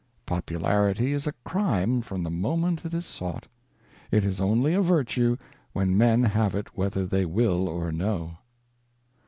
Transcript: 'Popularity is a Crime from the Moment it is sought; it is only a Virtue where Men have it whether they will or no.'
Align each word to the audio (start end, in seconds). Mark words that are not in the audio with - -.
'Popularity 0.25 1.13
is 1.13 1.27
a 1.27 1.31
Crime 1.45 2.01
from 2.01 2.23
the 2.23 2.31
Moment 2.31 2.83
it 2.85 2.91
is 2.91 3.05
sought; 3.05 3.45
it 4.09 4.25
is 4.25 4.41
only 4.41 4.73
a 4.73 4.81
Virtue 4.81 5.37
where 5.73 5.85
Men 5.85 6.23
have 6.23 6.55
it 6.55 6.75
whether 6.75 7.05
they 7.05 7.23
will 7.23 7.69
or 7.69 7.91
no.' 7.91 8.37